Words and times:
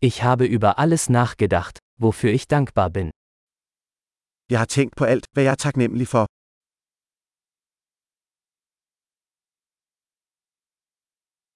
Ich 0.00 0.22
habe 0.22 0.46
über 0.46 0.78
alles 0.78 1.08
nachgedacht, 1.08 1.80
wofür 2.00 2.30
ich 2.30 2.46
dankbar 2.46 2.88
bin. 2.90 3.10
Jeg 4.48 4.58
har 4.60 4.66
tænkt 4.66 4.94
på 4.96 5.04
alt, 5.04 5.26
hvad 5.32 5.42
jeg 5.42 5.50
er 5.50 5.56
taknemmelig 5.56 6.08
for. 6.08 6.26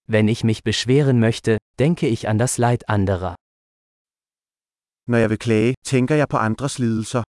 Wenn 0.08 0.26
ich 0.28 0.42
mich 0.42 0.64
beschweren 0.64 1.20
möchte, 1.20 1.58
denke 1.78 2.08
ich 2.08 2.28
an 2.28 2.38
das 2.38 2.58
Leid 2.58 2.88
anderer. 2.88 3.34
Når 5.06 5.18
jeg 5.18 5.30
vil 5.30 5.38
klage, 5.38 5.74
tænker 5.84 6.14
jeg 6.14 6.28
på 6.28 6.36
andres 6.36 6.78
lidelser. 6.78 7.22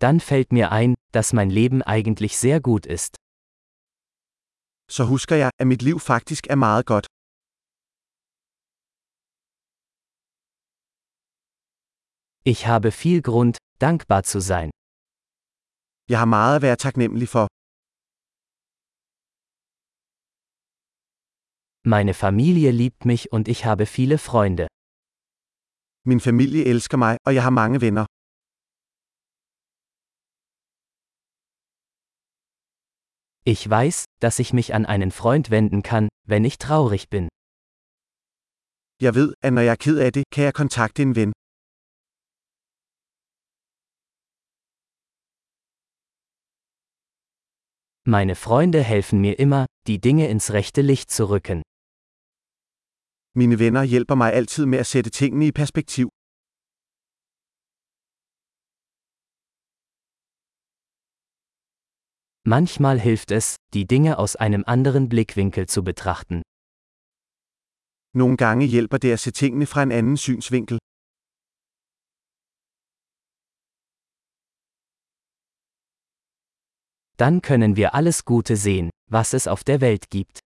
Dann 0.00 0.20
fällt 0.20 0.52
mir 0.52 0.72
ein, 0.72 0.94
dass 1.12 1.32
mein 1.32 1.50
Leben 1.50 1.82
eigentlich 1.82 2.36
sehr 2.36 2.60
gut 2.60 2.86
ist. 2.86 3.16
Så 4.96 5.02
husker 5.12 5.36
jeg, 5.42 5.50
at 5.60 5.66
mit 5.72 5.82
liv 5.88 5.96
faktisk 6.00 6.42
er 6.52 6.58
meget 6.66 6.84
godt. 6.92 7.06
Ich 12.52 12.60
habe 12.72 12.90
viel 13.02 13.20
Grund, 13.28 13.54
dankbar 13.86 14.22
zu 14.32 14.40
sein. 14.50 14.70
Jeg 16.12 16.18
har 16.22 16.30
meget 16.38 16.56
at 16.56 16.62
være 16.66 16.76
taknemmelig 16.86 17.28
for. 17.34 17.44
Meine 21.94 22.14
Familie 22.24 22.70
liebt 22.80 23.02
mich 23.10 23.22
und 23.34 23.44
ich 23.54 23.60
habe 23.68 23.84
viele 23.96 24.18
Freunde. 24.28 24.66
Min 26.10 26.20
familie 26.28 26.62
elsker 26.72 26.98
mig, 27.04 27.14
og 27.26 27.34
jeg 27.36 27.42
har 27.42 27.54
mange 27.62 27.78
venner. 27.80 28.04
Ich 33.54 33.70
weiß, 33.70 34.04
dass 34.20 34.38
ich 34.40 34.52
mich 34.52 34.74
an 34.74 34.84
einen 34.84 35.10
Freund 35.10 35.50
wenden 35.50 35.82
kann, 35.82 36.08
wenn 36.26 36.44
ich 36.44 36.58
traurig 36.58 37.08
bin. 37.08 37.28
Jeg 39.00 39.14
ved, 39.14 39.32
at 39.42 39.52
når 39.52 39.62
jeg 39.62 39.70
er 39.70 39.76
ked 39.76 39.98
af 39.98 40.12
det, 40.12 40.24
kan 40.34 40.44
jeg 40.44 40.54
kontakte 40.54 41.02
en 41.02 41.16
ven. 41.16 41.32
Meine 48.04 48.34
Freunde 48.34 48.82
helfen 48.82 49.18
mir 49.20 49.38
immer, 49.38 49.64
die 49.86 49.98
Dinge 49.98 50.28
ins 50.28 50.52
rechte 50.52 50.82
Licht 50.82 51.10
zu 51.10 51.24
rücken. 51.30 51.62
Mine 53.34 53.58
venner 53.58 53.82
hjælper 53.82 54.14
mig 54.14 54.32
altid 54.32 54.66
med 54.66 54.78
at 54.78 54.86
sætte 54.86 55.10
tingene 55.10 55.46
i 55.46 55.52
perspektiv. 55.52 56.07
Manchmal 62.56 62.98
hilft 62.98 63.30
es, 63.30 63.56
die 63.74 63.86
Dinge 63.86 64.18
aus 64.18 64.34
einem 64.34 64.64
anderen 64.66 65.10
Blickwinkel 65.10 65.66
zu 65.68 65.84
betrachten. 65.84 66.40
Nogle 68.14 68.38
gange 68.38 68.64
hjælper 68.64 68.98
det 68.98 69.12
at 69.12 69.20
se 69.20 69.32
tingene 69.32 69.66
fra 69.66 69.82
en 69.82 69.92
anden 69.92 70.16
synsvinkel. 70.16 70.78
Dann 77.18 77.42
können 77.42 77.76
wir 77.76 77.94
alles 77.94 78.24
Gute 78.24 78.56
sehen, 78.56 78.88
was 79.10 79.34
es 79.34 79.46
auf 79.46 79.62
der 79.62 79.82
Welt 79.82 80.08
gibt. 80.08 80.38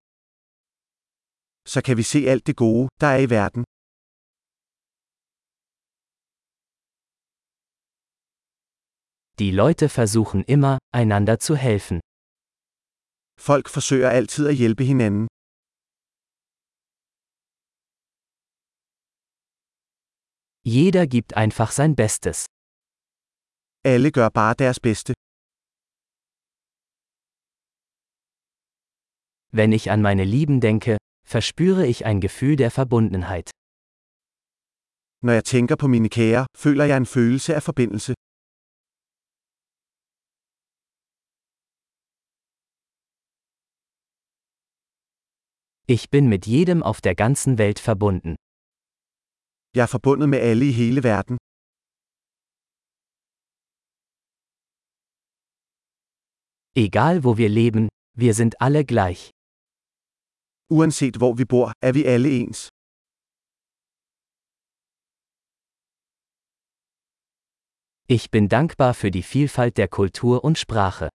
Så 1.69 1.83
kan 1.83 1.97
vi 1.97 2.03
se 2.03 2.28
alt 2.28 2.48
det 2.48 2.56
gode, 2.56 2.89
der 3.00 3.06
er 3.06 3.19
i 3.19 3.31
verden. 3.31 3.64
Die 9.38 9.50
Leute 9.50 9.88
versuchen 9.88 10.44
immer, 10.44 10.78
einander 10.94 11.38
zu 11.38 11.56
helfen. 11.56 12.00
Folk 13.41 13.69
forsøger 13.69 14.11
altid 14.11 14.47
at 14.47 14.56
hjælpe 14.56 14.84
hinanden. 14.84 15.27
Jeder 20.64 21.06
gibt 21.06 21.36
einfach 21.36 21.70
sein 21.72 21.97
Bestes. 21.97 22.47
Alle 23.84 24.10
gør 24.12 24.28
bare 24.28 24.54
deres 24.54 24.81
bedste. 24.81 25.12
Wenn 29.59 29.72
ich 29.72 29.91
an 29.91 30.03
meine 30.03 30.25
Lieben 30.25 30.60
denke, 30.60 30.97
verspüre 31.26 31.87
ich 31.87 32.04
ein 32.06 32.20
Gefühl 32.20 32.56
der 32.56 32.70
Verbundenheit. 32.70 33.50
Når 35.22 35.32
jeg 35.32 35.44
tænker 35.44 35.76
på 35.76 35.87
mine 35.88 36.09
kære, 36.09 36.47
føler 36.56 36.84
jeg 36.84 36.97
en 36.97 37.06
følelse 37.06 37.54
af 37.54 37.62
forbindelse. 37.62 38.14
Ich 45.94 46.08
bin 46.14 46.26
mit 46.34 46.47
jedem 46.47 46.82
auf 46.82 46.98
der 47.06 47.14
ganzen 47.14 47.58
Welt 47.58 47.78
verbunden. 47.88 48.34
Jeg 49.76 49.82
er 49.86 49.92
forbundet 49.97 50.28
med 50.32 50.41
alle 50.50 50.64
i 50.70 50.72
hele 50.82 51.00
verden. 51.10 51.36
Egal 56.86 57.16
wo 57.25 57.31
wir 57.42 57.50
leben, 57.60 57.84
wir 58.22 58.32
sind 58.41 58.54
alle 58.66 58.82
gleich. 58.92 59.20
Uanset 60.76 61.14
hvor 61.20 61.32
vi 61.41 61.44
bor, 61.52 61.72
er 61.86 61.92
vi 61.98 62.02
alle 62.14 62.28
ens. 62.41 62.58
Ich 68.16 68.31
bin 68.31 68.48
dankbar 68.48 68.92
für 68.94 69.10
die 69.10 69.26
Vielfalt 69.32 69.76
der 69.76 69.88
Kultur 69.88 70.44
und 70.47 70.56
Sprache. 70.64 71.08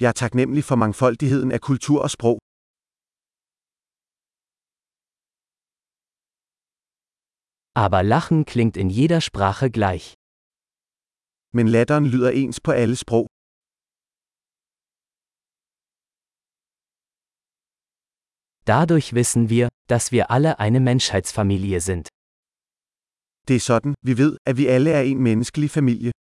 Jeg 0.00 0.08
er 0.08 0.18
taknemmelig 0.22 0.64
for 0.64 0.76
mangfoldigheden 0.76 1.52
af 1.52 1.60
kultur 1.60 2.02
og 2.02 2.10
sprog. 2.10 2.43
Aber 7.76 8.04
Lachen 8.04 8.44
klingt 8.44 8.76
in 8.76 8.88
jeder 8.88 9.20
Sprache 9.20 9.68
gleich. 9.68 10.14
Men 11.52 11.66
latteren 11.66 12.04
lyder 12.04 12.32
ens 12.32 12.60
på 12.60 12.70
alle 12.70 12.96
sprog. 12.96 13.26
Dadurch 18.64 19.12
wissen 19.14 19.50
wir, 19.50 19.68
dass 19.88 20.12
wir 20.12 20.30
alle 20.30 20.58
eine 20.58 20.80
Menschheitsfamilie 20.80 21.80
sind. 21.80 22.08
Det 23.48 23.56
er 23.56 23.60
sådan, 23.60 23.94
vi 24.02 24.18
ved, 24.18 24.38
at 24.46 24.56
vi 24.56 24.66
alle 24.66 24.90
er 24.90 25.02
en 25.02 25.18
menneskelig 25.18 25.70
familie. 25.70 26.12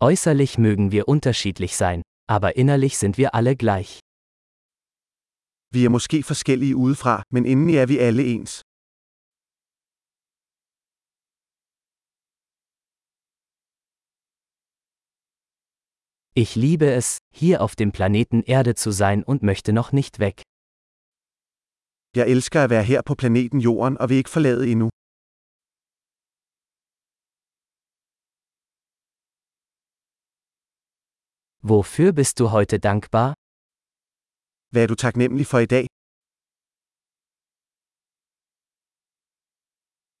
Äußerlich 0.00 0.58
mögen 0.58 0.90
wir 0.92 1.08
unterschiedlich 1.08 1.76
sein, 1.76 2.02
aber 2.26 2.56
innerlich 2.56 2.98
sind 2.98 3.16
wir 3.18 3.34
alle 3.34 3.54
gleich. 3.56 4.00
Vi 5.74 5.84
er 5.84 5.90
måske 5.96 6.22
forskellige 6.22 6.76
udefra, 6.76 7.22
men 7.34 7.42
indeni 7.46 7.74
er 7.82 7.86
vi 7.86 7.96
alle 7.98 8.22
ens. 8.34 8.52
Ich 16.42 16.50
liebe 16.56 16.86
es, 17.00 17.18
hier 17.40 17.56
auf 17.64 17.74
dem 17.76 17.90
Planeten 17.92 18.42
Erde 18.46 18.74
zu 18.74 18.90
sein 18.90 19.24
und 19.30 19.42
möchte 19.42 19.72
noch 19.72 19.92
nicht 19.92 20.18
weg. 20.18 20.36
Jeg 22.16 22.26
elsker 22.34 22.64
at 22.64 22.70
være 22.70 22.82
her 22.82 23.02
på 23.02 23.14
planeten 23.14 23.60
Jorden 23.60 23.98
og 23.98 24.08
vil 24.08 24.16
ikke 24.16 24.30
forlade 24.30 24.62
endnu. 24.72 24.88
Wofür 31.62 32.12
bist 32.12 32.38
du 32.40 32.44
heute 32.56 32.78
dankbar? 32.78 33.39
Hvad 34.70 34.82
er 34.82 34.86
du 34.86 34.94
taknemmelig 34.94 35.46
for 35.46 35.58
i 35.58 35.66
dag? 35.66 35.86